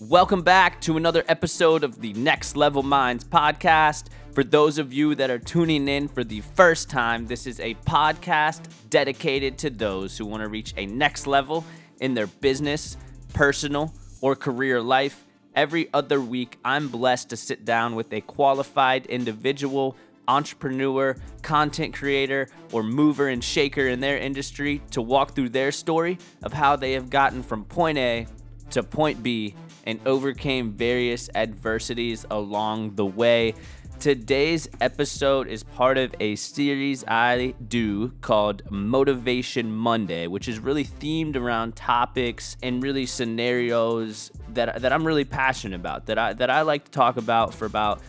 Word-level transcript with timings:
Welcome 0.00 0.42
back 0.42 0.82
to 0.82 0.98
another 0.98 1.24
episode 1.26 1.82
of 1.82 2.02
the 2.02 2.12
Next 2.12 2.56
Level 2.56 2.82
Minds 2.82 3.24
podcast. 3.24 4.08
For 4.32 4.44
those 4.44 4.76
of 4.76 4.92
you 4.92 5.14
that 5.14 5.30
are 5.30 5.38
tuning 5.38 5.88
in 5.88 6.08
for 6.08 6.24
the 6.24 6.42
first 6.42 6.90
time, 6.90 7.26
this 7.26 7.46
is 7.46 7.58
a 7.60 7.74
podcast 7.86 8.68
dedicated 8.90 9.56
to 9.58 9.70
those 9.70 10.18
who 10.18 10.26
want 10.26 10.42
to 10.42 10.48
reach 10.48 10.74
a 10.76 10.84
next 10.84 11.26
level 11.26 11.64
in 12.00 12.12
their 12.12 12.26
business, 12.26 12.98
personal, 13.32 13.94
or 14.20 14.36
career 14.36 14.82
life. 14.82 15.24
Every 15.54 15.88
other 15.94 16.20
week, 16.20 16.58
I'm 16.66 16.88
blessed 16.88 17.30
to 17.30 17.36
sit 17.38 17.64
down 17.64 17.94
with 17.94 18.12
a 18.12 18.20
qualified 18.20 19.06
individual, 19.06 19.96
entrepreneur, 20.28 21.16
content 21.42 21.94
creator, 21.94 22.48
or 22.72 22.82
mover 22.82 23.28
and 23.28 23.42
shaker 23.42 23.86
in 23.86 24.00
their 24.00 24.18
industry 24.18 24.82
to 24.90 25.02
walk 25.02 25.34
through 25.34 25.50
their 25.50 25.72
story 25.72 26.18
of 26.42 26.52
how 26.52 26.76
they 26.76 26.92
have 26.92 27.10
gotten 27.10 27.42
from 27.42 27.64
point 27.64 27.98
A 27.98 28.26
to 28.70 28.82
point 28.82 29.22
B 29.22 29.54
and 29.84 30.00
overcame 30.04 30.72
various 30.72 31.30
adversities 31.34 32.26
along 32.30 32.96
the 32.96 33.06
way. 33.06 33.54
Today's 33.98 34.68
episode 34.82 35.48
is 35.48 35.62
part 35.62 35.96
of 35.96 36.14
a 36.20 36.36
series 36.36 37.02
I 37.08 37.54
do 37.66 38.10
called 38.20 38.70
Motivation 38.70 39.72
Monday, 39.74 40.26
which 40.26 40.48
is 40.48 40.58
really 40.58 40.84
themed 40.84 41.34
around 41.34 41.76
topics 41.76 42.58
and 42.62 42.82
really 42.82 43.06
scenarios 43.06 44.30
that, 44.50 44.82
that 44.82 44.92
I'm 44.92 45.06
really 45.06 45.24
passionate 45.24 45.76
about, 45.76 46.06
that 46.06 46.18
I, 46.18 46.34
that 46.34 46.50
I 46.50 46.60
like 46.60 46.84
to 46.84 46.90
talk 46.90 47.16
about 47.16 47.54
for 47.54 47.64
about 47.64 48.02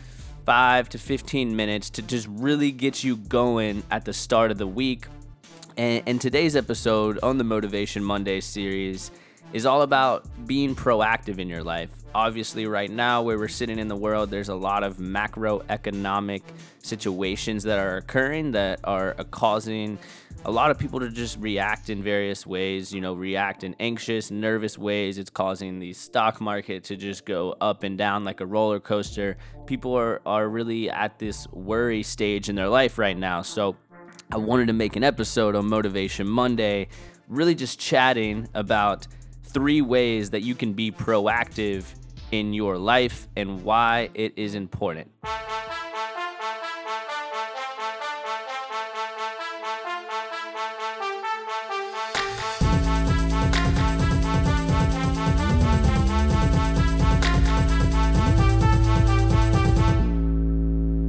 five 0.48 0.88
to 0.88 0.98
15 0.98 1.54
minutes 1.58 1.90
to 1.90 2.02
just 2.02 2.26
really 2.30 2.72
get 2.72 3.04
you 3.04 3.18
going 3.18 3.84
at 3.92 4.06
the 4.06 4.14
start 4.14 4.50
of 4.50 4.58
the 4.58 4.66
week. 4.66 5.06
And, 5.76 6.02
and 6.08 6.22
today's 6.22 6.56
episode 6.56 7.20
on 7.22 7.38
the 7.38 7.44
Motivation 7.44 8.02
Monday 8.02 8.40
series 8.40 9.12
is 9.52 9.66
all 9.66 9.82
about 9.82 10.26
being 10.48 10.74
proactive 10.74 11.38
in 11.38 11.50
your 11.50 11.64
life. 11.64 11.90
Obviously, 12.16 12.66
right 12.66 12.90
now, 12.90 13.22
where 13.22 13.38
we're 13.38 13.48
sitting 13.48 13.80
in 13.80 13.88
the 13.88 13.96
world, 13.96 14.30
there's 14.32 14.50
a 14.50 14.56
lot 14.56 14.84
of 14.84 14.98
macroeconomic 14.98 16.42
situations 16.82 17.64
that 17.64 17.80
are 17.80 17.98
occurring 17.98 18.52
that 18.52 18.80
are 18.84 19.16
uh, 19.20 19.24
causing 19.26 20.00
a 20.46 20.52
lot 20.52 20.72
of 20.72 20.80
people 20.80 21.00
to 21.00 21.10
just 21.10 21.38
react 21.40 21.90
in 21.90 22.02
various 22.02 22.48
ways, 22.48 22.94
you 22.94 23.02
know, 23.02 23.14
react 23.14 23.64
in 23.64 23.76
anxious, 23.80 24.32
nervous 24.32 24.78
ways. 24.78 25.18
It's 25.18 25.30
causing 25.30 25.80
the 25.80 25.94
stock 25.94 26.40
market 26.40 26.86
to 26.86 26.96
just 26.96 27.26
go 27.26 27.56
up 27.60 27.84
and 27.84 27.98
down 27.98 28.24
like 28.24 28.40
a 28.40 28.46
roller 28.46 28.80
coaster. 28.80 29.38
People 29.66 29.94
are, 29.96 30.22
are 30.26 30.48
really 30.48 30.90
at 30.90 31.20
this 31.20 31.48
worry 31.50 32.04
stage 32.04 32.50
in 32.50 32.56
their 32.56 32.70
life 32.70 32.98
right 32.98 33.18
now. 33.18 33.42
So, 33.42 33.76
I 34.30 34.38
wanted 34.38 34.68
to 34.68 34.74
make 34.74 34.98
an 34.98 35.06
episode 35.06 35.56
on 35.56 35.70
Motivation 35.70 36.28
Monday, 36.28 36.90
really 37.30 37.56
just 37.56 37.80
chatting 37.80 38.50
about 38.54 39.08
three 39.48 39.82
ways 39.82 40.30
that 40.32 40.42
you 40.42 40.56
can 40.56 40.74
be 40.74 40.92
proactive 40.92 41.86
in 42.32 42.54
your 42.54 42.78
life 42.78 43.28
and 43.36 43.64
why 43.64 44.10
it 44.14 44.34
is 44.36 44.56
important. 44.56 45.10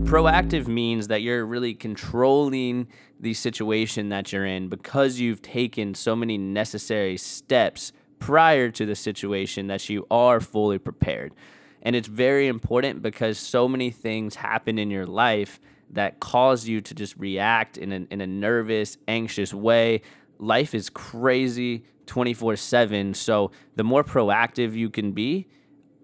proactive 0.08 0.66
means 0.66 1.08
that 1.08 1.20
you're 1.20 1.44
really 1.44 1.74
controlling 1.74 2.88
the 3.20 3.34
situation 3.34 4.08
that 4.08 4.32
you're 4.32 4.46
in 4.46 4.66
because 4.68 5.20
you've 5.20 5.42
taken 5.42 5.94
so 5.94 6.16
many 6.16 6.38
necessary 6.38 7.18
steps 7.18 7.92
prior 8.18 8.70
to 8.70 8.86
the 8.86 8.94
situation 8.94 9.66
that 9.68 9.88
you 9.88 10.06
are 10.10 10.40
fully 10.40 10.78
prepared. 10.78 11.34
And 11.82 11.94
it's 11.94 12.08
very 12.08 12.48
important 12.48 13.02
because 13.02 13.38
so 13.38 13.68
many 13.68 13.90
things 13.90 14.34
happen 14.34 14.78
in 14.78 14.90
your 14.90 15.06
life 15.06 15.60
that 15.90 16.20
cause 16.20 16.68
you 16.68 16.80
to 16.80 16.94
just 16.94 17.16
react 17.16 17.78
in 17.78 17.92
a, 17.92 18.06
in 18.10 18.20
a 18.20 18.26
nervous, 18.26 18.98
anxious 19.06 19.54
way. 19.54 20.02
Life 20.38 20.74
is 20.74 20.90
crazy 20.90 21.84
24 22.06 22.56
7. 22.56 23.14
So 23.14 23.52
the 23.76 23.84
more 23.84 24.04
proactive 24.04 24.74
you 24.74 24.90
can 24.90 25.12
be, 25.12 25.46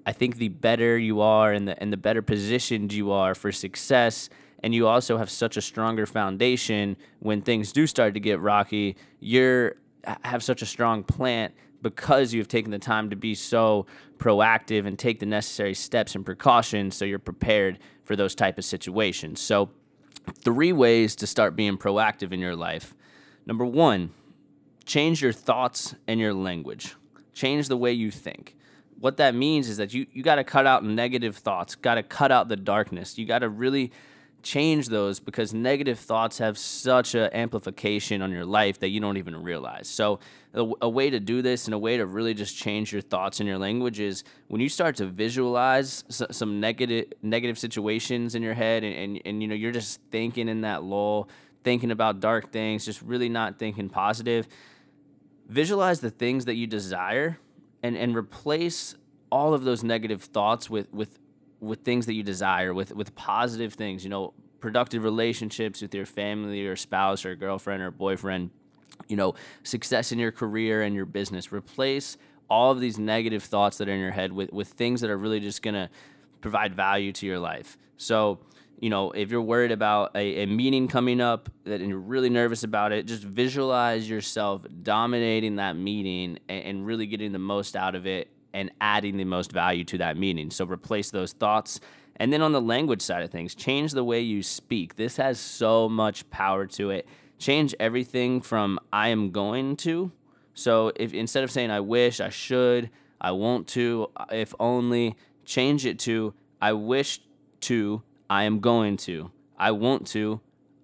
I 0.06 0.12
think 0.12 0.36
the 0.36 0.48
better 0.48 0.98
you 0.98 1.20
are 1.20 1.52
and 1.52 1.66
the, 1.66 1.82
and 1.82 1.92
the 1.92 1.96
better 1.96 2.22
positioned 2.22 2.92
you 2.92 3.10
are 3.10 3.34
for 3.34 3.50
success. 3.52 4.28
And 4.62 4.74
you 4.74 4.86
also 4.86 5.18
have 5.18 5.30
such 5.30 5.56
a 5.56 5.62
stronger 5.62 6.06
foundation 6.06 6.96
when 7.20 7.42
things 7.42 7.72
do 7.72 7.86
start 7.86 8.14
to 8.14 8.20
get 8.20 8.40
rocky. 8.40 8.96
You're 9.20 9.76
have 10.22 10.42
such 10.42 10.62
a 10.62 10.66
strong 10.66 11.02
plant 11.02 11.54
because 11.84 12.32
you've 12.34 12.48
taken 12.48 12.72
the 12.72 12.78
time 12.80 13.10
to 13.10 13.16
be 13.16 13.36
so 13.36 13.86
proactive 14.18 14.86
and 14.86 14.98
take 14.98 15.20
the 15.20 15.26
necessary 15.26 15.74
steps 15.74 16.16
and 16.16 16.24
precautions 16.24 16.96
so 16.96 17.04
you're 17.04 17.20
prepared 17.20 17.78
for 18.02 18.16
those 18.16 18.34
type 18.34 18.58
of 18.58 18.64
situations. 18.64 19.40
So, 19.40 19.70
three 20.40 20.72
ways 20.72 21.14
to 21.16 21.26
start 21.26 21.54
being 21.54 21.76
proactive 21.76 22.32
in 22.32 22.40
your 22.40 22.56
life. 22.56 22.94
Number 23.46 23.64
1, 23.66 24.10
change 24.86 25.22
your 25.22 25.32
thoughts 25.32 25.94
and 26.08 26.18
your 26.18 26.32
language. 26.32 26.96
Change 27.34 27.68
the 27.68 27.76
way 27.76 27.92
you 27.92 28.10
think. 28.10 28.56
What 28.98 29.18
that 29.18 29.34
means 29.34 29.68
is 29.68 29.76
that 29.76 29.92
you 29.92 30.06
you 30.12 30.22
got 30.22 30.36
to 30.36 30.44
cut 30.44 30.66
out 30.66 30.84
negative 30.84 31.36
thoughts, 31.36 31.74
got 31.74 31.96
to 31.96 32.02
cut 32.02 32.32
out 32.32 32.48
the 32.48 32.56
darkness. 32.56 33.18
You 33.18 33.26
got 33.26 33.40
to 33.40 33.48
really 33.50 33.92
change 34.44 34.88
those 34.88 35.18
because 35.18 35.52
negative 35.52 35.98
thoughts 35.98 36.38
have 36.38 36.56
such 36.56 37.14
an 37.14 37.30
amplification 37.32 38.22
on 38.22 38.30
your 38.30 38.44
life 38.44 38.78
that 38.80 38.90
you 38.90 39.00
don't 39.00 39.16
even 39.16 39.42
realize. 39.42 39.88
So, 39.88 40.20
a, 40.52 40.64
a, 40.82 40.88
way 40.88 41.10
to 41.10 41.18
do 41.18 41.42
this 41.42 41.66
and 41.66 41.74
a 41.74 41.78
way 41.78 41.96
to 41.96 42.06
really 42.06 42.34
just 42.34 42.56
change 42.56 42.92
your 42.92 43.02
thoughts 43.02 43.40
and 43.40 43.48
your 43.48 43.58
language 43.58 43.98
is 43.98 44.22
when 44.46 44.60
you 44.60 44.68
start 44.68 44.94
to 44.96 45.06
visualize 45.06 46.04
some 46.08 46.60
negative 46.60 47.12
negative 47.22 47.58
situations 47.58 48.36
in 48.36 48.42
your 48.42 48.54
head 48.54 48.84
and, 48.84 48.94
and, 48.94 49.22
and 49.24 49.42
you 49.42 49.48
know 49.48 49.54
you're 49.56 49.72
just 49.72 50.00
thinking 50.12 50.48
in 50.48 50.60
that 50.60 50.84
lull, 50.84 51.28
thinking 51.64 51.90
about 51.90 52.20
dark 52.20 52.52
things, 52.52 52.84
just 52.84 53.02
really 53.02 53.28
not 53.28 53.58
thinking 53.58 53.88
positive. 53.88 54.46
Visualize 55.48 55.98
the 55.98 56.10
things 56.10 56.44
that 56.44 56.54
you 56.54 56.68
desire 56.68 57.38
and 57.82 57.96
and 57.96 58.14
replace 58.14 58.94
all 59.32 59.54
of 59.54 59.64
those 59.64 59.82
negative 59.82 60.22
thoughts 60.22 60.70
with 60.70 60.92
with 60.92 61.18
with 61.64 61.80
things 61.80 62.06
that 62.06 62.14
you 62.14 62.22
desire, 62.22 62.72
with 62.74 62.94
with 62.94 63.14
positive 63.14 63.74
things, 63.74 64.04
you 64.04 64.10
know, 64.10 64.32
productive 64.60 65.04
relationships 65.04 65.82
with 65.82 65.94
your 65.94 66.06
family 66.06 66.66
or 66.66 66.76
spouse 66.76 67.24
or 67.24 67.34
girlfriend 67.34 67.82
or 67.82 67.90
boyfriend, 67.90 68.50
you 69.08 69.16
know, 69.16 69.34
success 69.62 70.12
in 70.12 70.18
your 70.18 70.32
career 70.32 70.82
and 70.82 70.94
your 70.94 71.06
business. 71.06 71.52
Replace 71.52 72.16
all 72.48 72.70
of 72.70 72.80
these 72.80 72.98
negative 72.98 73.42
thoughts 73.42 73.78
that 73.78 73.88
are 73.88 73.92
in 73.92 74.00
your 74.00 74.10
head 74.10 74.32
with 74.32 74.52
with 74.52 74.68
things 74.68 75.00
that 75.00 75.10
are 75.10 75.18
really 75.18 75.40
just 75.40 75.62
gonna 75.62 75.90
provide 76.40 76.74
value 76.74 77.12
to 77.12 77.26
your 77.26 77.38
life. 77.38 77.78
So, 77.96 78.38
you 78.80 78.90
know, 78.90 79.12
if 79.12 79.30
you're 79.30 79.40
worried 79.40 79.72
about 79.72 80.10
a, 80.14 80.42
a 80.42 80.46
meeting 80.46 80.88
coming 80.88 81.20
up 81.20 81.48
that 81.64 81.80
and 81.80 81.88
you're 81.88 81.98
really 81.98 82.28
nervous 82.28 82.64
about 82.64 82.92
it, 82.92 83.06
just 83.06 83.22
visualize 83.22 84.08
yourself 84.08 84.62
dominating 84.82 85.56
that 85.56 85.76
meeting 85.76 86.38
and, 86.48 86.64
and 86.64 86.86
really 86.86 87.06
getting 87.06 87.32
the 87.32 87.38
most 87.38 87.76
out 87.76 87.94
of 87.94 88.06
it 88.06 88.28
and 88.54 88.70
adding 88.80 89.18
the 89.18 89.24
most 89.24 89.52
value 89.52 89.84
to 89.84 89.98
that 89.98 90.16
meaning. 90.16 90.50
So 90.50 90.64
replace 90.64 91.10
those 91.10 91.32
thoughts. 91.32 91.80
And 92.16 92.32
then 92.32 92.40
on 92.40 92.52
the 92.52 92.60
language 92.60 93.02
side 93.02 93.22
of 93.22 93.30
things, 93.30 93.54
change 93.54 93.92
the 93.92 94.04
way 94.04 94.20
you 94.20 94.42
speak. 94.42 94.96
This 94.96 95.18
has 95.18 95.38
so 95.38 95.88
much 95.88 96.28
power 96.30 96.66
to 96.68 96.90
it. 96.90 97.06
Change 97.38 97.74
everything 97.78 98.40
from 98.40 98.78
I 98.92 99.08
am 99.08 99.32
going 99.32 99.76
to. 99.78 100.12
So 100.54 100.92
if 100.96 101.12
instead 101.12 101.44
of 101.44 101.50
saying 101.50 101.70
I 101.70 101.80
wish, 101.80 102.20
I 102.20 102.30
should, 102.30 102.88
I 103.20 103.32
want 103.32 103.66
to, 103.68 104.08
if 104.30 104.54
only, 104.58 105.16
change 105.44 105.84
it 105.84 105.98
to 106.00 106.32
I 106.64 106.72
wish 106.72 107.20
to, 107.60 108.02
I 108.30 108.44
am 108.44 108.60
going 108.60 108.96
to. 108.96 109.30
I 109.58 109.72
want 109.72 110.06
to, 110.08 110.40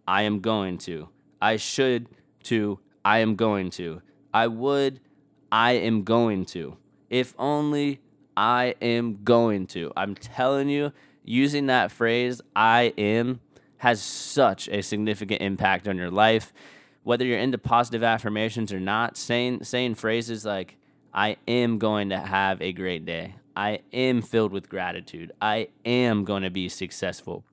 I 0.07 0.25
am 0.25 0.41
going 0.41 0.77
to. 0.81 1.09
I 1.41 1.57
should 1.57 2.07
to, 2.43 2.81
I 3.03 3.21
am 3.21 3.35
going 3.35 3.71
to. 3.71 4.03
I 4.35 4.47
would, 4.49 5.01
I 5.51 5.73
am 5.73 6.05
going 6.05 6.45
to. 6.53 6.77
If 7.11 7.35
only 7.39 8.01
I 8.37 8.75
am 8.81 9.23
going 9.25 9.67
to. 9.69 9.93
I'm 9.97 10.15
telling 10.15 10.69
you, 10.69 10.93
using 11.25 11.67
that 11.67 11.91
phrase, 11.91 12.41
I 12.57 12.95
am, 12.97 13.41
has 13.79 14.01
such 14.01 14.69
a 14.69 14.83
significant 14.83 15.43
impact 15.43 15.89
on 15.89 15.97
your 15.97 16.11
life. 16.11 16.53
Whether 17.03 17.25
you're 17.25 17.39
into 17.39 17.59
positive 17.59 18.03
affirmations 18.03 18.73
or 18.73 18.81
not, 18.81 19.17
saying 19.17 19.65
saying 19.65 19.97
phrases 19.97 20.45
like 20.45 20.77
I 21.13 21.37
am 21.49 21.79
going 21.79 22.11
to 22.11 22.19
have 22.19 22.63
a 22.63 22.73
great 22.73 23.05
day. 23.05 23.35
I 23.57 23.81
am 23.93 24.23
filled 24.23 24.53
with 24.53 24.69
gratitude. 24.69 25.33
I 25.41 25.69
am 25.85 26.25
going 26.25 26.45
to 26.45 26.51
be 26.51 26.69
successful. 26.69 27.45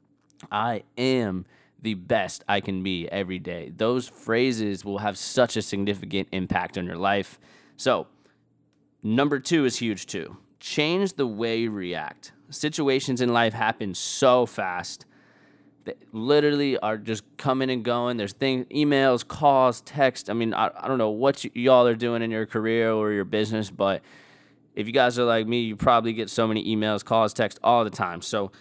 I 0.51 0.83
am 0.97 1.45
the 1.81 1.95
best 1.95 2.43
I 2.47 2.59
can 2.59 2.83
be 2.83 3.07
every 3.09 3.39
day. 3.39 3.71
Those 3.75 4.07
phrases 4.07 4.85
will 4.85 4.99
have 4.99 5.17
such 5.17 5.57
a 5.57 5.61
significant 5.61 6.27
impact 6.31 6.77
on 6.77 6.85
your 6.85 6.97
life. 6.97 7.39
So, 7.77 8.07
Number 9.03 9.39
two 9.39 9.65
is 9.65 9.77
huge 9.77 10.05
too. 10.05 10.37
Change 10.59 11.13
the 11.13 11.27
way 11.27 11.59
you 11.59 11.71
react. 11.71 12.31
Situations 12.49 13.21
in 13.21 13.33
life 13.33 13.53
happen 13.53 13.93
so 13.93 14.45
fast 14.45 15.05
that 15.85 15.97
literally 16.11 16.77
are 16.77 16.97
just 16.97 17.23
coming 17.37 17.69
and 17.69 17.83
going. 17.83 18.17
There's 18.17 18.33
things, 18.33 18.65
emails, 18.67 19.25
calls, 19.25 19.81
text. 19.81 20.29
I 20.29 20.33
mean, 20.33 20.53
I, 20.53 20.69
I 20.77 20.87
don't 20.87 20.97
know 20.97 21.09
what 21.09 21.43
y- 21.43 21.51
y'all 21.53 21.87
are 21.87 21.95
doing 21.95 22.21
in 22.21 22.29
your 22.31 22.45
career 22.45 22.91
or 22.91 23.11
your 23.11 23.23
business, 23.23 23.69
but 23.69 24.01
if 24.75 24.85
you 24.85 24.93
guys 24.93 25.17
are 25.17 25.23
like 25.23 25.47
me, 25.47 25.61
you 25.61 25.75
probably 25.75 26.13
get 26.13 26.29
so 26.29 26.45
many 26.47 26.63
emails, 26.75 27.03
calls, 27.03 27.33
text 27.33 27.59
all 27.63 27.83
the 27.83 27.89
time. 27.89 28.21
So 28.21 28.51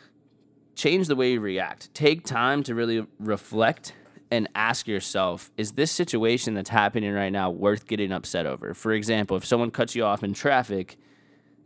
change 0.76 1.08
the 1.08 1.16
way 1.16 1.32
you 1.32 1.40
react. 1.40 1.92
Take 1.94 2.24
time 2.24 2.62
to 2.64 2.74
really 2.74 3.06
reflect 3.18 3.92
and 4.30 4.48
ask 4.54 4.88
yourself 4.88 5.50
is 5.56 5.72
this 5.72 5.90
situation 5.90 6.54
that's 6.54 6.70
happening 6.70 7.12
right 7.12 7.30
now 7.30 7.50
worth 7.50 7.86
getting 7.86 8.12
upset 8.12 8.46
over? 8.46 8.74
For 8.74 8.92
example, 8.92 9.36
if 9.36 9.44
someone 9.44 9.70
cuts 9.70 9.94
you 9.94 10.04
off 10.04 10.22
in 10.22 10.34
traffic, 10.34 10.96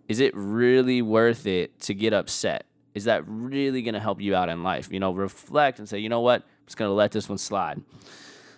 is 0.09 0.21
it 0.21 0.33
really 0.35 1.03
worth 1.03 1.47
it 1.47 1.79
to 1.81 1.95
get 1.95 2.13
upset? 2.13 2.67
is 2.95 3.05
that 3.05 3.23
really 3.27 3.83
going 3.83 3.95
to 3.95 4.01
help 4.01 4.21
you 4.21 4.35
out 4.35 4.49
in 4.49 4.63
life? 4.63 4.89
You 4.91 5.01
know, 5.01 5.13
reflect 5.13 5.79
and 5.79 5.89
say, 5.89 5.99
you 5.99 6.09
know 6.09 6.21
what, 6.21 6.43
I'm 6.43 6.67
just 6.67 6.77
going 6.77 6.89
to 6.89 6.95
let 6.95 7.13
this 7.13 7.29
one 7.29 7.39
slide. 7.39 7.81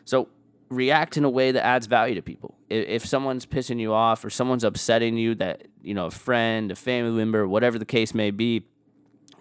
So 0.05 0.29
react 0.69 1.17
in 1.17 1.25
a 1.25 1.31
way 1.31 1.53
that 1.53 1.65
adds 1.65 1.87
value 1.87 2.15
to 2.15 2.23
people. 2.23 2.57
If, 2.69 3.05
someone's 3.05 3.45
pissing 3.45 3.79
you 3.79 3.93
off 3.93 4.25
or 4.25 4.31
someone's 4.31 4.65
upsetting 4.65 5.17
you, 5.19 5.35
that, 5.37 5.67
you 5.83 5.93
know, 5.93 6.07
a 6.07 6.11
friend, 6.11 6.71
a 6.71 6.75
family 6.75 7.13
member, 7.13 7.47
whatever 7.47 7.79
the 7.79 7.85
case 7.85 8.15
may 8.15 8.31
be, 8.31 8.67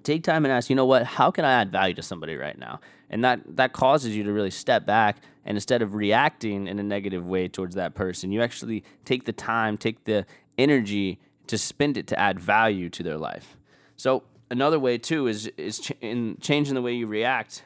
take 0.03 0.23
time 0.23 0.45
and 0.45 0.51
ask, 0.51 0.69
you 0.69 0.75
know 0.75 0.85
what, 0.85 1.05
how 1.05 1.31
can 1.31 1.45
I 1.45 1.53
add 1.53 1.71
value 1.71 1.93
to 1.95 2.01
somebody 2.01 2.35
right 2.35 2.57
now? 2.57 2.79
And 3.09 3.23
that, 3.23 3.41
that 3.57 3.73
causes 3.73 4.15
you 4.15 4.23
to 4.23 4.31
really 4.31 4.51
step 4.51 4.85
back 4.85 5.17
and 5.45 5.57
instead 5.57 5.81
of 5.81 5.95
reacting 5.95 6.67
in 6.67 6.79
a 6.79 6.83
negative 6.83 7.25
way 7.25 7.47
towards 7.47 7.75
that 7.75 7.95
person, 7.95 8.31
you 8.31 8.41
actually 8.41 8.83
take 9.05 9.25
the 9.25 9.33
time, 9.33 9.77
take 9.77 10.03
the 10.05 10.25
energy 10.57 11.19
to 11.47 11.57
spend 11.57 11.97
it 11.97 12.07
to 12.07 12.19
add 12.19 12.39
value 12.39 12.89
to 12.89 13.03
their 13.03 13.17
life. 13.17 13.57
So 13.97 14.23
another 14.49 14.79
way 14.79 14.97
too 14.97 15.27
is 15.27 15.47
is 15.57 15.79
ch- 15.79 15.93
in 16.01 16.37
changing 16.39 16.75
the 16.75 16.81
way 16.81 16.93
you 16.93 17.07
react. 17.07 17.63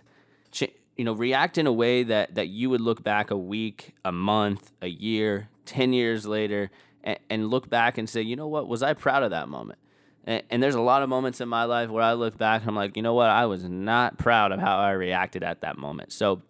Ch- 0.51 0.71
you 0.95 1.03
know, 1.03 1.13
react 1.13 1.57
in 1.57 1.67
a 1.67 1.73
way 1.73 2.03
that 2.03 2.35
that 2.35 2.47
you 2.47 2.69
would 2.69 2.81
look 2.81 3.03
back 3.03 3.31
a 3.31 3.38
week, 3.38 3.93
a 4.05 4.11
month, 4.11 4.71
a 4.81 4.88
year, 4.88 5.49
ten 5.65 5.91
years 5.91 6.25
later, 6.25 6.71
and, 7.03 7.19
and 7.29 7.49
look 7.49 7.69
back 7.69 7.97
and 7.97 8.09
say, 8.09 8.21
you 8.21 8.35
know 8.35 8.47
what, 8.47 8.67
was 8.67 8.81
I 8.81 8.93
proud 8.93 9.23
of 9.23 9.31
that 9.31 9.49
moment? 9.49 9.79
And, 10.25 10.44
and 10.50 10.62
there's 10.62 10.75
a 10.75 10.81
lot 10.81 11.04
of 11.04 11.10
moments 11.10 11.39
in 11.39 11.48
my 11.48 11.63
life 11.63 11.89
where 11.89 12.04
I 12.04 12.13
look 12.13 12.38
back 12.38 12.62
and 12.62 12.69
I'm 12.69 12.75
like, 12.75 12.98
you 12.98 13.04
know 13.04 13.13
what, 13.13 13.30
I 13.30 13.45
was 13.45 13.63
not 13.63 14.18
proud 14.18 14.51
of 14.51 14.60
how 14.60 14.77
I 14.77 14.92
reacted 14.92 15.44
at 15.44 15.62
that 15.62 15.77
moment. 15.77 16.12
So, 16.12 16.42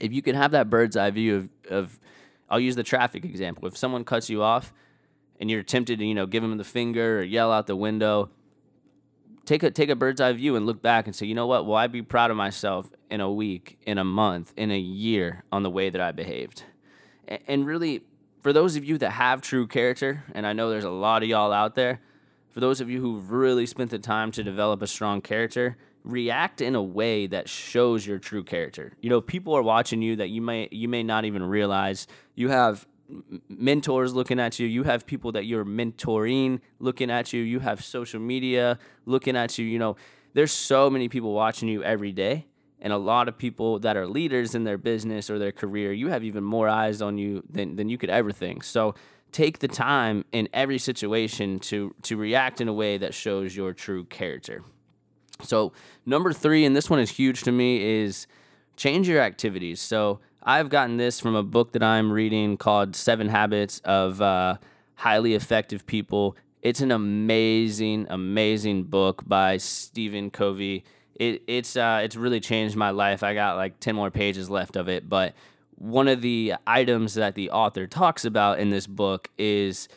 if 0.00 0.12
you 0.12 0.22
can 0.22 0.34
have 0.34 0.52
that 0.52 0.70
bird's 0.70 0.96
eye 0.96 1.10
view 1.10 1.36
of, 1.36 1.48
of 1.70 2.00
I'll 2.48 2.60
use 2.60 2.76
the 2.76 2.82
traffic 2.82 3.24
example. 3.24 3.66
If 3.66 3.76
someone 3.76 4.04
cuts 4.04 4.30
you 4.30 4.42
off 4.42 4.72
and 5.40 5.50
you're 5.50 5.62
tempted 5.62 5.98
to, 5.98 6.04
you 6.04 6.14
know, 6.14 6.26
give 6.26 6.42
them 6.42 6.56
the 6.56 6.64
finger 6.64 7.20
or 7.20 7.22
yell 7.22 7.52
out 7.52 7.66
the 7.66 7.76
window, 7.76 8.30
take 9.44 9.62
a 9.62 9.70
take 9.70 9.88
a 9.88 9.96
bird's 9.96 10.20
eye 10.20 10.32
view 10.32 10.56
and 10.56 10.66
look 10.66 10.82
back 10.82 11.06
and 11.06 11.16
say, 11.16 11.26
you 11.26 11.34
know 11.34 11.46
what? 11.46 11.66
Will 11.66 11.74
I 11.74 11.86
be 11.86 12.02
proud 12.02 12.30
of 12.30 12.36
myself 12.36 12.90
in 13.10 13.20
a 13.20 13.32
week, 13.32 13.78
in 13.86 13.98
a 13.98 14.04
month, 14.04 14.52
in 14.56 14.70
a 14.70 14.78
year 14.78 15.42
on 15.50 15.62
the 15.62 15.70
way 15.70 15.90
that 15.90 16.00
I 16.00 16.12
behaved? 16.12 16.62
And 17.46 17.66
really, 17.66 18.02
for 18.42 18.52
those 18.52 18.76
of 18.76 18.84
you 18.84 18.98
that 18.98 19.10
have 19.10 19.40
true 19.40 19.66
character, 19.66 20.24
and 20.34 20.46
I 20.46 20.52
know 20.52 20.70
there's 20.70 20.84
a 20.84 20.90
lot 20.90 21.22
of 21.22 21.28
y'all 21.28 21.52
out 21.52 21.74
there, 21.74 22.00
for 22.50 22.60
those 22.60 22.80
of 22.80 22.90
you 22.90 23.00
who've 23.00 23.30
really 23.30 23.66
spent 23.66 23.90
the 23.90 23.98
time 23.98 24.32
to 24.32 24.42
develop 24.42 24.82
a 24.82 24.86
strong 24.86 25.20
character, 25.20 25.76
react 26.04 26.60
in 26.60 26.74
a 26.74 26.82
way 26.82 27.26
that 27.26 27.48
shows 27.48 28.06
your 28.06 28.18
true 28.18 28.42
character. 28.42 28.92
You 29.00 29.10
know, 29.10 29.20
people 29.20 29.54
are 29.54 29.62
watching 29.62 30.02
you 30.02 30.16
that 30.16 30.28
you 30.28 30.40
may 30.40 30.68
you 30.70 30.88
may 30.88 31.02
not 31.02 31.24
even 31.24 31.42
realize 31.42 32.06
you 32.34 32.48
have 32.48 32.86
mentors 33.48 34.14
looking 34.14 34.38
at 34.38 34.58
you. 34.58 34.66
You 34.66 34.82
have 34.84 35.06
people 35.06 35.32
that 35.32 35.46
you're 35.46 35.64
mentoring 35.64 36.60
looking 36.78 37.10
at 37.10 37.32
you. 37.32 37.42
You 37.42 37.60
have 37.60 37.84
social 37.84 38.20
media 38.20 38.78
looking 39.06 39.36
at 39.36 39.58
you. 39.58 39.64
You 39.64 39.78
know, 39.78 39.96
there's 40.34 40.52
so 40.52 40.90
many 40.90 41.08
people 41.08 41.32
watching 41.32 41.68
you 41.68 41.82
every 41.82 42.12
day. 42.12 42.46
And 42.80 42.92
a 42.92 42.98
lot 42.98 43.26
of 43.26 43.36
people 43.36 43.80
that 43.80 43.96
are 43.96 44.06
leaders 44.06 44.54
in 44.54 44.62
their 44.62 44.78
business 44.78 45.30
or 45.30 45.38
their 45.38 45.50
career, 45.50 45.92
you 45.92 46.08
have 46.08 46.22
even 46.22 46.44
more 46.44 46.68
eyes 46.68 47.02
on 47.02 47.18
you 47.18 47.42
than, 47.50 47.74
than 47.74 47.88
you 47.88 47.98
could 47.98 48.10
ever 48.10 48.30
think. 48.30 48.62
So 48.62 48.94
take 49.32 49.58
the 49.58 49.68
time 49.68 50.24
in 50.32 50.48
every 50.52 50.78
situation 50.78 51.58
to, 51.58 51.94
to 52.02 52.16
react 52.16 52.60
in 52.60 52.68
a 52.68 52.72
way 52.72 52.98
that 52.98 53.14
shows 53.14 53.54
your 53.54 53.72
true 53.72 54.04
character. 54.04 54.62
So, 55.42 55.72
number 56.04 56.32
three, 56.32 56.64
and 56.64 56.74
this 56.74 56.90
one 56.90 56.98
is 56.98 57.10
huge 57.10 57.42
to 57.42 57.52
me, 57.52 58.02
is 58.02 58.26
change 58.76 59.08
your 59.08 59.20
activities. 59.20 59.80
So, 59.80 60.20
I've 60.42 60.70
gotten 60.70 60.96
this 60.96 61.20
from 61.20 61.34
a 61.34 61.42
book 61.42 61.72
that 61.72 61.82
I'm 61.82 62.10
reading 62.10 62.56
called 62.56 62.96
Seven 62.96 63.28
Habits 63.28 63.80
of 63.84 64.22
uh, 64.22 64.56
Highly 64.94 65.34
Effective 65.34 65.86
People. 65.86 66.36
It's 66.62 66.80
an 66.80 66.90
amazing, 66.90 68.06
amazing 68.08 68.84
book 68.84 69.22
by 69.26 69.58
Stephen 69.58 70.30
Covey. 70.30 70.84
It, 71.14 71.42
it's 71.46 71.76
uh, 71.76 72.00
it's 72.02 72.16
really 72.16 72.40
changed 72.40 72.76
my 72.76 72.90
life. 72.90 73.22
I 73.22 73.34
got 73.34 73.56
like 73.56 73.78
ten 73.80 73.94
more 73.94 74.10
pages 74.10 74.48
left 74.48 74.76
of 74.76 74.88
it, 74.88 75.08
but 75.08 75.34
one 75.78 76.08
of 76.08 76.22
the 76.22 76.54
items 76.66 77.14
that 77.14 77.36
the 77.36 77.50
author 77.50 77.86
talks 77.86 78.24
about 78.24 78.58
in 78.58 78.70
this 78.70 78.88
book 78.88 79.30
is 79.38 79.88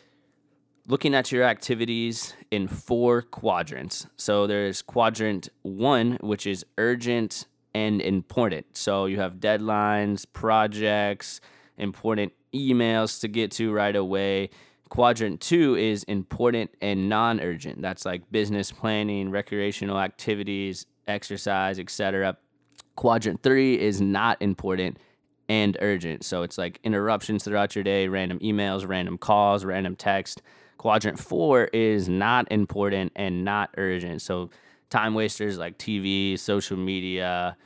looking 0.87 1.15
at 1.15 1.31
your 1.31 1.43
activities 1.43 2.35
in 2.51 2.67
four 2.67 3.23
quadrants. 3.23 4.05
So 4.15 4.45
there's 4.45 4.83
quadrant 4.83 5.49
one, 5.63 6.17
which 6.21 6.45
is 6.45 6.65
urgent, 6.77 7.47
and 7.73 8.01
important. 8.01 8.77
So 8.77 9.05
you 9.05 9.19
have 9.19 9.35
deadlines, 9.35 10.25
projects, 10.31 11.41
important 11.77 12.33
emails 12.53 13.19
to 13.21 13.27
get 13.27 13.51
to 13.53 13.71
right 13.71 13.95
away. 13.95 14.49
Quadrant 14.89 15.41
two 15.41 15.75
is 15.75 16.03
important 16.03 16.69
and 16.81 17.09
non 17.09 17.39
urgent. 17.39 17.81
That's 17.81 18.05
like 18.05 18.29
business 18.31 18.71
planning, 18.71 19.31
recreational 19.31 19.99
activities, 19.99 20.85
exercise, 21.07 21.79
etc. 21.79 22.37
Quadrant 22.95 23.41
three 23.41 23.79
is 23.79 24.01
not 24.01 24.39
important 24.41 24.97
and 25.51 25.75
urgent. 25.81 26.23
So 26.23 26.43
it's 26.43 26.57
like 26.57 26.79
interruptions 26.81 27.43
throughout 27.43 27.75
your 27.75 27.83
day, 27.83 28.07
random 28.07 28.39
emails, 28.39 28.87
random 28.87 29.17
calls, 29.17 29.65
random 29.65 29.97
text. 29.97 30.41
Quadrant 30.77 31.19
four 31.19 31.65
is 31.65 32.07
not 32.07 32.49
important 32.49 33.11
and 33.17 33.43
not 33.43 33.69
urgent. 33.75 34.21
So 34.21 34.49
time 34.89 35.13
wasters 35.13 35.57
like 35.57 35.77
TV, 35.77 36.39
social 36.39 36.77
media, 36.77 37.57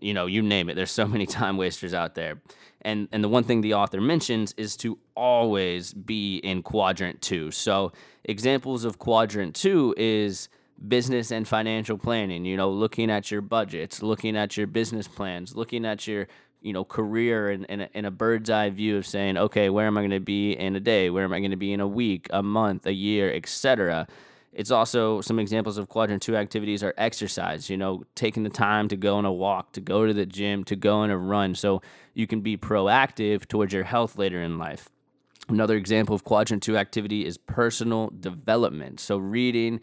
you 0.00 0.12
know, 0.12 0.26
you 0.26 0.42
name 0.42 0.68
it. 0.68 0.74
There's 0.74 0.90
so 0.90 1.06
many 1.06 1.24
time 1.40 1.56
wasters 1.56 1.94
out 1.94 2.16
there. 2.16 2.40
And 2.82 3.06
and 3.12 3.22
the 3.22 3.28
one 3.28 3.44
thing 3.44 3.60
the 3.60 3.74
author 3.74 4.00
mentions 4.00 4.52
is 4.56 4.76
to 4.78 4.98
always 5.14 5.94
be 5.94 6.38
in 6.38 6.64
quadrant 6.64 7.22
2. 7.22 7.52
So, 7.52 7.92
examples 8.24 8.84
of 8.84 8.98
quadrant 8.98 9.54
2 9.54 9.94
is 9.96 10.48
business 10.88 11.30
and 11.30 11.46
financial 11.48 11.96
planning, 11.96 12.44
you 12.44 12.56
know, 12.56 12.70
looking 12.70 13.10
at 13.10 13.30
your 13.30 13.40
budgets, 13.40 14.02
looking 14.02 14.36
at 14.36 14.56
your 14.56 14.66
business 14.66 15.08
plans, 15.08 15.56
looking 15.56 15.84
at 15.84 16.06
your 16.06 16.28
you 16.62 16.72
know 16.72 16.84
career 16.84 17.50
in, 17.50 17.64
in, 17.66 17.82
a, 17.82 17.88
in 17.94 18.04
a 18.04 18.10
bird's 18.10 18.50
eye 18.50 18.70
view 18.70 18.96
of 18.96 19.06
saying 19.06 19.36
okay 19.36 19.70
where 19.70 19.86
am 19.86 19.96
i 19.96 20.00
going 20.00 20.10
to 20.10 20.20
be 20.20 20.52
in 20.52 20.76
a 20.76 20.80
day 20.80 21.10
where 21.10 21.24
am 21.24 21.32
i 21.32 21.38
going 21.38 21.50
to 21.50 21.56
be 21.56 21.72
in 21.72 21.80
a 21.80 21.88
week 21.88 22.26
a 22.30 22.42
month 22.42 22.86
a 22.86 22.92
year 22.92 23.32
etc 23.32 24.06
it's 24.56 24.70
also 24.70 25.20
some 25.20 25.38
examples 25.38 25.76
of 25.76 25.90
quadrant 25.90 26.22
two 26.22 26.34
activities 26.34 26.82
are 26.82 26.94
exercise, 26.96 27.68
you 27.68 27.76
know, 27.76 28.04
taking 28.14 28.42
the 28.42 28.48
time 28.48 28.88
to 28.88 28.96
go 28.96 29.16
on 29.16 29.26
a 29.26 29.32
walk, 29.32 29.72
to 29.72 29.82
go 29.82 30.06
to 30.06 30.14
the 30.14 30.24
gym, 30.24 30.64
to 30.64 30.74
go 30.74 30.96
on 30.96 31.10
a 31.10 31.18
run 31.18 31.54
so 31.54 31.82
you 32.14 32.26
can 32.26 32.40
be 32.40 32.56
proactive 32.56 33.46
towards 33.46 33.74
your 33.74 33.84
health 33.84 34.16
later 34.16 34.40
in 34.40 34.56
life. 34.56 34.88
Another 35.50 35.76
example 35.76 36.14
of 36.14 36.24
quadrant 36.24 36.62
two 36.62 36.78
activity 36.78 37.26
is 37.26 37.36
personal 37.36 38.10
development. 38.18 38.98
So, 38.98 39.18
reading, 39.18 39.80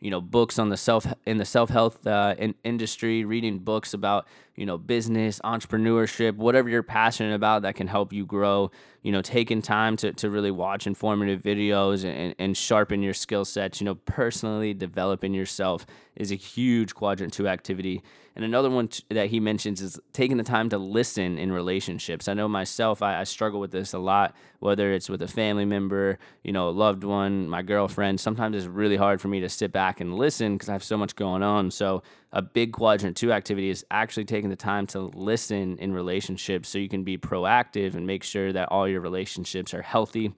you 0.00 0.10
know 0.10 0.20
books 0.20 0.58
on 0.58 0.70
the 0.70 0.76
self 0.76 1.06
in 1.26 1.38
the 1.38 1.44
self 1.44 1.68
health 1.68 2.06
uh, 2.06 2.34
in 2.38 2.54
industry, 2.64 3.24
reading 3.24 3.58
books 3.58 3.92
about 3.92 4.26
you 4.56 4.66
know 4.66 4.78
business, 4.78 5.40
entrepreneurship, 5.44 6.36
whatever 6.36 6.68
you're 6.68 6.82
passionate 6.82 7.34
about 7.34 7.62
that 7.62 7.74
can 7.74 7.86
help 7.86 8.12
you 8.12 8.26
grow. 8.26 8.70
You 9.02 9.12
know, 9.12 9.20
taking 9.20 9.60
time 9.60 9.96
to, 9.98 10.14
to 10.14 10.30
really 10.30 10.50
watch 10.50 10.86
informative 10.86 11.42
videos 11.42 12.04
and, 12.04 12.34
and 12.38 12.56
sharpen 12.56 13.02
your 13.02 13.12
skill 13.12 13.44
sets. 13.44 13.78
You 13.78 13.84
know, 13.84 13.96
personally 13.96 14.72
developing 14.72 15.34
yourself 15.34 15.84
is 16.16 16.32
a 16.32 16.36
huge 16.36 16.94
quadrant 16.94 17.34
two 17.34 17.46
activity. 17.46 18.02
And 18.36 18.44
another 18.44 18.68
one 18.68 18.88
t- 18.88 19.04
that 19.10 19.28
he 19.28 19.38
mentions 19.38 19.80
is 19.80 19.98
taking 20.12 20.38
the 20.38 20.42
time 20.42 20.68
to 20.70 20.78
listen 20.78 21.38
in 21.38 21.52
relationships. 21.52 22.26
I 22.26 22.34
know 22.34 22.48
myself, 22.48 23.00
I, 23.00 23.20
I, 23.20 23.24
struggle 23.24 23.60
with 23.60 23.70
this 23.70 23.92
a 23.92 23.98
lot, 23.98 24.34
whether 24.58 24.92
it's 24.92 25.08
with 25.08 25.22
a 25.22 25.28
family 25.28 25.64
member, 25.64 26.18
you 26.42 26.52
know, 26.52 26.68
a 26.68 26.70
loved 26.70 27.04
one, 27.04 27.48
my 27.48 27.62
girlfriend. 27.62 28.18
Sometimes 28.18 28.56
it's 28.56 28.66
really 28.66 28.96
hard 28.96 29.20
for 29.20 29.28
me 29.28 29.38
to 29.40 29.48
sit 29.48 29.70
back 29.70 30.00
and 30.00 30.16
listen 30.16 30.54
because 30.54 30.68
I 30.68 30.72
have 30.72 30.82
so 30.82 30.96
much 30.96 31.14
going 31.14 31.44
on. 31.44 31.70
So, 31.70 32.02
a 32.34 32.42
big 32.42 32.72
quadrant 32.72 33.16
two 33.16 33.32
activity 33.32 33.70
is 33.70 33.86
actually 33.90 34.24
taking 34.24 34.50
the 34.50 34.56
time 34.56 34.86
to 34.88 35.00
listen 35.14 35.78
in 35.78 35.92
relationships 35.94 36.68
so 36.68 36.78
you 36.78 36.88
can 36.88 37.04
be 37.04 37.16
proactive 37.16 37.94
and 37.94 38.06
make 38.06 38.22
sure 38.22 38.52
that 38.52 38.68
all 38.70 38.86
your 38.86 39.00
relationships 39.00 39.72
are 39.72 39.82
healthy 39.82 40.34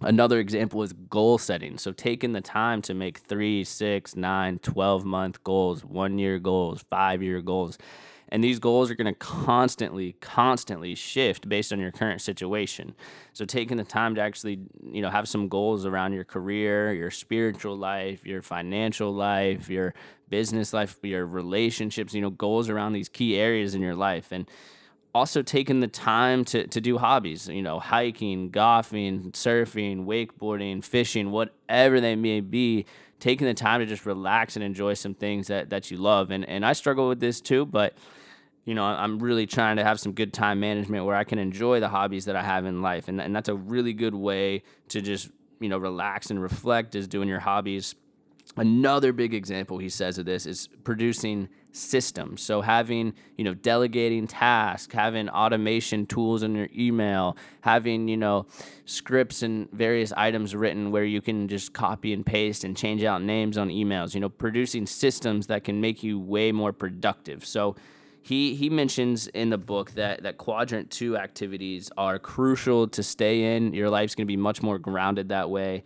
Another 0.00 0.38
example 0.38 0.82
is 0.84 0.92
goal 0.92 1.38
setting. 1.38 1.76
So, 1.76 1.90
taking 1.90 2.32
the 2.32 2.40
time 2.40 2.82
to 2.82 2.94
make 2.94 3.18
three, 3.18 3.64
six, 3.64 4.14
nine, 4.14 4.60
12 4.60 5.04
month 5.04 5.42
goals, 5.42 5.84
one 5.84 6.18
year 6.18 6.38
goals, 6.38 6.84
five 6.88 7.20
year 7.20 7.40
goals, 7.42 7.78
And 8.30 8.44
these 8.44 8.58
goals 8.58 8.90
are 8.90 8.94
going 8.94 9.12
to 9.12 9.18
constantly, 9.18 10.16
constantly 10.20 10.94
shift 10.94 11.48
based 11.48 11.72
on 11.72 11.78
your 11.78 11.90
current 11.90 12.20
situation. 12.20 12.94
So 13.32 13.44
taking 13.44 13.76
the 13.76 13.84
time 13.84 14.14
to 14.16 14.20
actually, 14.20 14.60
you 14.82 15.00
know, 15.00 15.10
have 15.10 15.28
some 15.28 15.48
goals 15.48 15.86
around 15.86 16.12
your 16.12 16.24
career, 16.24 16.92
your 16.92 17.10
spiritual 17.10 17.76
life, 17.76 18.26
your 18.26 18.42
financial 18.42 19.12
life, 19.12 19.70
your 19.70 19.94
business 20.28 20.72
life, 20.72 20.98
your 21.02 21.26
relationships, 21.26 22.12
you 22.12 22.20
know, 22.20 22.30
goals 22.30 22.68
around 22.68 22.92
these 22.92 23.08
key 23.08 23.36
areas 23.36 23.74
in 23.74 23.80
your 23.80 23.94
life. 23.94 24.30
And 24.30 24.48
also 25.14 25.42
taking 25.42 25.80
the 25.80 25.88
time 25.88 26.44
to, 26.44 26.66
to 26.66 26.80
do 26.80 26.98
hobbies, 26.98 27.48
you 27.48 27.62
know, 27.62 27.80
hiking, 27.80 28.50
golfing, 28.50 29.32
surfing, 29.32 30.04
wakeboarding, 30.04 30.84
fishing, 30.84 31.30
whatever 31.30 32.00
they 32.00 32.14
may 32.14 32.40
be, 32.40 32.84
taking 33.18 33.46
the 33.46 33.54
time 33.54 33.80
to 33.80 33.86
just 33.86 34.06
relax 34.06 34.54
and 34.54 34.64
enjoy 34.64 34.94
some 34.94 35.14
things 35.14 35.48
that, 35.48 35.70
that 35.70 35.90
you 35.90 35.96
love. 35.96 36.30
And, 36.30 36.44
and 36.48 36.64
I 36.64 36.72
struggle 36.72 37.08
with 37.08 37.20
this 37.20 37.40
too, 37.40 37.66
but 37.66 37.96
you 38.68 38.74
know, 38.74 38.84
I'm 38.84 39.18
really 39.18 39.46
trying 39.46 39.78
to 39.78 39.82
have 39.82 39.98
some 39.98 40.12
good 40.12 40.34
time 40.34 40.60
management 40.60 41.06
where 41.06 41.16
I 41.16 41.24
can 41.24 41.38
enjoy 41.38 41.80
the 41.80 41.88
hobbies 41.88 42.26
that 42.26 42.36
I 42.36 42.42
have 42.42 42.66
in 42.66 42.82
life. 42.82 43.08
And, 43.08 43.18
and 43.18 43.34
that's 43.34 43.48
a 43.48 43.54
really 43.54 43.94
good 43.94 44.14
way 44.14 44.62
to 44.88 45.00
just, 45.00 45.30
you 45.58 45.70
know, 45.70 45.78
relax 45.78 46.30
and 46.30 46.42
reflect 46.42 46.94
is 46.94 47.08
doing 47.08 47.30
your 47.30 47.40
hobbies. 47.40 47.94
Another 48.58 49.14
big 49.14 49.32
example 49.32 49.78
he 49.78 49.88
says 49.88 50.18
of 50.18 50.26
this 50.26 50.44
is 50.44 50.68
producing 50.84 51.48
systems. 51.72 52.42
So 52.42 52.60
having, 52.60 53.14
you 53.38 53.44
know, 53.44 53.54
delegating 53.54 54.26
tasks, 54.26 54.92
having 54.92 55.30
automation 55.30 56.04
tools 56.04 56.42
in 56.42 56.54
your 56.54 56.68
email, 56.76 57.38
having, 57.62 58.06
you 58.06 58.18
know, 58.18 58.48
scripts 58.84 59.42
and 59.42 59.70
various 59.72 60.12
items 60.14 60.54
written 60.54 60.90
where 60.90 61.04
you 61.04 61.22
can 61.22 61.48
just 61.48 61.72
copy 61.72 62.12
and 62.12 62.26
paste 62.26 62.64
and 62.64 62.76
change 62.76 63.02
out 63.02 63.22
names 63.22 63.56
on 63.56 63.70
emails, 63.70 64.12
you 64.12 64.20
know, 64.20 64.28
producing 64.28 64.84
systems 64.84 65.46
that 65.46 65.64
can 65.64 65.80
make 65.80 66.02
you 66.02 66.20
way 66.20 66.52
more 66.52 66.74
productive. 66.74 67.46
So 67.46 67.74
he 68.28 68.54
he 68.54 68.68
mentions 68.68 69.26
in 69.28 69.48
the 69.48 69.56
book 69.56 69.92
that 69.92 70.22
that 70.22 70.36
quadrant 70.36 70.90
2 70.90 71.16
activities 71.16 71.90
are 71.96 72.18
crucial 72.18 72.86
to 72.88 73.02
stay 73.02 73.56
in. 73.56 73.72
Your 73.72 73.88
life's 73.88 74.14
going 74.14 74.26
to 74.26 74.30
be 74.30 74.36
much 74.36 74.62
more 74.62 74.78
grounded 74.78 75.30
that 75.30 75.48
way. 75.48 75.84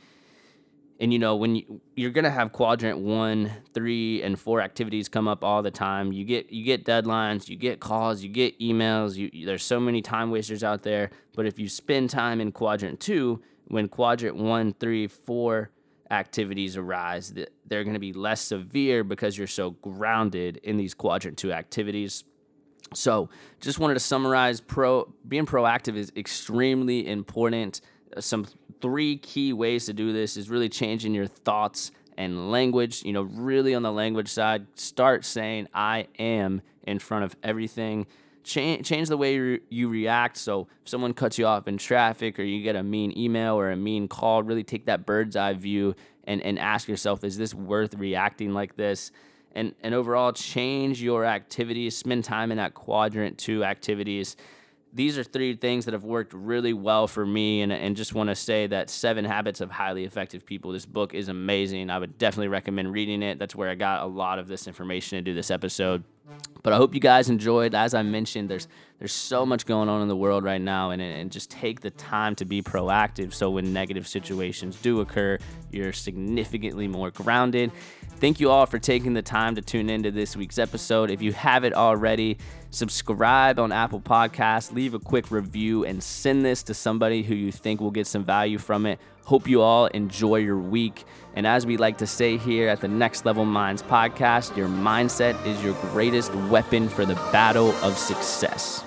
And 0.99 1.13
you 1.13 1.21
know 1.21 1.37
when 1.37 1.55
you, 1.55 1.81
you're 1.95 2.11
going 2.11 2.25
to 2.25 2.33
have 2.33 2.51
quadrant 2.51 2.99
1 2.99 3.51
3 3.73 4.23
and 4.25 4.37
4 4.37 4.61
activities 4.61 5.09
come 5.09 5.29
up 5.29 5.45
all 5.45 5.63
the 5.63 5.71
time. 5.71 6.13
You 6.13 6.25
get 6.25 6.51
you 6.51 6.65
get 6.65 6.85
deadlines 6.85 7.49
you 7.49 7.55
get 7.55 7.79
calls 7.79 8.25
you 8.25 8.29
get 8.29 8.59
emails 8.59 9.15
you, 9.15 9.47
there's 9.47 9.63
so 9.63 9.79
many 9.79 10.03
time 10.03 10.33
wasters 10.33 10.65
out 10.65 10.83
there. 10.83 11.11
But 11.37 11.47
if 11.47 11.61
you 11.61 11.69
spend 11.69 12.11
time 12.11 12.41
in 12.41 12.51
quadrant 12.51 12.99
2 12.99 13.41
when 13.69 13.89
quadrant 13.89 14.35
1 14.35 14.75
3 14.81 15.07
4 15.07 15.71
activities 16.11 16.77
arise 16.77 17.33
they're 17.67 17.85
going 17.85 17.95
to 17.95 18.01
be 18.01 18.13
less 18.13 18.41
severe 18.41 19.05
because 19.05 19.39
you're 19.39 19.47
so 19.47 19.71
grounded 19.71 20.57
in 20.65 20.77
these 20.77 20.93
quadrant 20.93 21.39
2 21.39 21.53
activities 21.53 22.25
so, 22.95 23.29
just 23.61 23.79
wanted 23.79 23.95
to 23.95 24.01
summarize 24.01 24.61
pro 24.61 25.13
being 25.27 25.47
proactive 25.47 25.97
is 25.97 26.13
extremely 26.17 27.09
important. 27.09 27.81
Uh, 28.17 28.21
some 28.21 28.47
three 28.81 29.17
key 29.17 29.53
ways 29.53 29.87
to 29.87 29.93
do 29.93 30.13
this 30.13 30.37
is 30.37 30.51
really 30.51 30.69
changing 30.69 31.15
your 31.15 31.27
thoughts 31.27 31.93
and 32.19 32.51
language. 32.51 33.03
You 33.05 33.13
know, 33.13 33.23
really 33.23 33.75
on 33.75 33.83
the 33.83 33.93
language 33.93 34.29
side, 34.29 34.67
start 34.75 35.25
saying 35.25 35.69
I 35.73 36.09
am 36.19 36.63
in 36.83 36.99
front 36.99 37.25
of 37.25 37.37
everything. 37.43 38.07
Change, 38.45 38.87
change 38.87 39.09
the 39.09 39.17
way 39.17 39.35
you, 39.35 39.61
you 39.71 39.89
react. 39.89 40.37
So 40.37 40.67
if 40.83 40.89
someone 40.89 41.15
cuts 41.15 41.39
you 41.39 41.47
off 41.47 41.69
in 41.69 41.79
traffic 41.79 42.41
or 42.41 42.43
you 42.43 42.63
get 42.63 42.75
a 42.75 42.83
mean 42.83 43.17
email 43.17 43.55
or 43.55 43.71
a 43.71 43.77
mean 43.77 44.09
call, 44.09 44.43
really 44.43 44.65
take 44.65 44.87
that 44.87 45.07
bird's 45.07 45.37
eye 45.37 45.53
view 45.53 45.95
and, 46.25 46.43
and 46.43 46.59
ask 46.59 46.89
yourself, 46.89 47.23
is 47.23 47.39
this 47.39 47.55
worth 47.55 47.95
reacting 47.95 48.53
like 48.53 48.77
this? 48.77 49.13
And, 49.55 49.75
and 49.83 49.95
overall 49.95 50.33
change 50.33 51.03
your 51.03 51.25
activities, 51.25 51.97
spend 51.97 52.25
time 52.25 52.51
in 52.51 52.59
that 52.59 52.75
quadrant 52.75 53.39
two 53.39 53.65
activities. 53.65 54.37
These 54.95 55.17
are 55.17 55.25
three 55.25 55.57
things 55.57 55.87
that 55.87 55.95
have 55.95 56.05
worked 56.05 56.35
really 56.35 56.75
well 56.75 57.07
for 57.07 57.25
me, 57.25 57.63
and, 57.63 57.73
and 57.73 57.97
just 57.97 58.15
want 58.15 58.29
to 58.29 58.35
say 58.35 58.67
that 58.67 58.91
Seven 58.91 59.25
Habits 59.25 59.63
of 59.63 59.71
Highly 59.71 60.05
Effective 60.05 60.45
People. 60.45 60.73
This 60.73 60.85
book 60.85 61.15
is 61.15 61.29
amazing. 61.29 61.89
I 61.89 61.99
would 61.99 62.19
definitely 62.19 62.49
recommend 62.49 62.93
reading 62.93 63.23
it. 63.23 63.39
That's 63.39 63.57
where 63.57 63.71
I 63.71 63.75
got 63.75 64.03
a 64.03 64.07
lot 64.07 64.39
of 64.39 64.49
this 64.49 64.67
information 64.67 65.17
to 65.17 65.23
do 65.23 65.33
this 65.33 65.51
episode. 65.51 66.05
But 66.63 66.73
I 66.73 66.77
hope 66.77 66.95
you 66.95 67.01
guys 67.01 67.29
enjoyed. 67.29 67.75
As 67.75 67.95
I 67.95 68.03
mentioned, 68.03 68.49
there's 68.49 68.69
there's 68.99 69.13
so 69.13 69.45
much 69.45 69.67
going 69.67 69.89
on 69.89 70.01
in 70.01 70.07
the 70.07 70.15
world 70.15 70.45
right 70.45 70.61
now, 70.61 70.91
and, 70.91 71.03
and 71.03 71.33
just 71.33 71.51
take 71.51 71.81
the 71.81 71.91
time 71.91 72.37
to 72.37 72.45
be 72.45 72.63
proactive. 72.63 73.35
So 73.35 73.51
when 73.51 73.73
negative 73.73 74.07
situations 74.07 74.77
do 74.77 75.01
occur, 75.01 75.39
you're 75.73 75.93
significantly 75.93 76.87
more 76.87 77.11
grounded. 77.11 77.73
Thank 78.19 78.39
you 78.39 78.49
all 78.51 78.65
for 78.65 78.79
taking 78.79 79.13
the 79.13 79.23
time 79.23 79.57
to 79.57 79.61
tune 79.61 79.91
into 79.91 80.13
this 80.13 80.37
week's 80.37 80.59
episode. 80.59 81.11
If 81.11 81.21
you 81.21 81.33
haven't 81.33 81.75
already, 81.75 82.39
subscribe 82.71 83.59
on 83.59 83.73
Apple 83.73 84.01
Podcasts, 84.01 84.73
leave 84.73 84.95
a 84.95 85.01
quick 85.01 85.33
review, 85.33 85.85
and 85.85 86.01
send 86.01 86.45
this 86.45 86.63
to 86.65 86.75
somebody 86.75 87.25
who 87.25 87.35
you 87.35 87.51
think 87.51 87.81
will 87.81 87.91
get 87.91 88.07
some 88.07 88.23
value 88.23 88.59
from 88.59 88.87
it. 88.87 89.01
Hope 89.25 89.49
you 89.49 89.63
all 89.63 89.87
enjoy 89.87 90.37
your 90.37 90.59
week. 90.59 91.05
And 91.35 91.47
as 91.47 91.65
we 91.65 91.77
like 91.77 91.99
to 91.99 92.07
say 92.07 92.37
here 92.37 92.69
at 92.69 92.81
the 92.81 92.89
Next 92.89 93.25
Level 93.25 93.45
Minds 93.45 93.83
podcast, 93.83 94.57
your 94.57 94.69
mindset 94.69 95.45
is 95.47 95.63
your 95.63 95.75
greatest 95.93 96.35
weapon 96.51 96.89
for 96.89 97.07
the 97.07 97.15
battle 97.33 97.71
of 97.83 97.97
success. 97.97 98.85